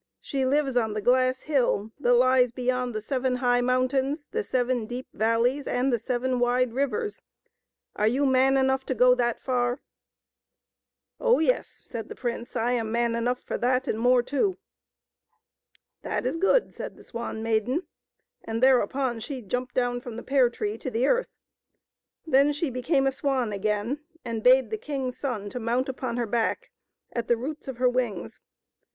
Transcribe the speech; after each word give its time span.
She 0.19 0.47
lives 0.47 0.75
on 0.75 0.93
the 0.93 0.99
glass 1.01 1.41
hill 1.41 1.91
that 1.99 2.13
lies 2.15 2.49
beyond 2.51 2.95
the 2.95 3.01
seven 3.03 3.35
high 3.35 3.61
mountains, 3.61 4.25
the 4.25 4.43
seven 4.43 4.87
deep 4.87 5.07
valleys, 5.13 5.67
and 5.67 5.93
the 5.93 5.99
seven 5.99 6.39
wide 6.39 6.73
rivers; 6.73 7.21
are 7.95 8.07
you 8.07 8.25
man 8.25 8.57
enough 8.57 8.83
to 8.87 8.95
go 8.95 9.13
that 9.13 9.39
far 9.39 9.79
?""Oh, 11.21 11.37
yes," 11.37 11.81
said 11.83 12.09
the 12.09 12.15
prince," 12.15 12.55
I 12.55 12.71
am 12.71 12.91
man 12.91 13.13
enough 13.13 13.41
for 13.43 13.59
that 13.59 13.87
and 13.87 13.99
more 13.99 14.23
too." 14.23 14.57
That 16.01 16.25
is 16.25 16.35
good," 16.35 16.73
said 16.73 16.95
the 16.95 17.03
Swan 17.03 17.43
Maiden, 17.43 17.83
and 18.43 18.63
thereupon 18.63 19.19
she 19.19 19.43
jumped 19.43 19.75
down 19.75 20.01
from 20.01 20.15
the 20.15 20.23
pear 20.23 20.49
tree 20.49 20.79
to 20.79 20.89
the 20.89 21.05
earth. 21.05 21.29
Then 22.25 22.53
she 22.53 22.71
became 22.71 23.05
a 23.05 23.11
swan 23.11 23.53
again, 23.53 23.99
and 24.25 24.41
bade 24.41 24.71
the 24.71 24.79
king's 24.79 25.15
son 25.19 25.47
to 25.51 25.59
mount 25.59 25.87
upon 25.87 26.17
her 26.17 26.25
back 26.25 26.71
at 27.13 27.27
the 27.27 27.37
roots 27.37 27.67
of 27.67 27.77
her 27.77 27.87
wings. 27.87 28.41